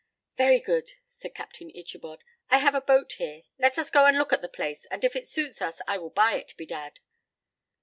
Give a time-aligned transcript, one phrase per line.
[0.35, 2.23] "Very good," said Captain Ichabod.
[2.49, 5.15] "I have a boat here; let us go and look at the place, and if
[5.15, 6.99] it suits us I will buy it, bedad."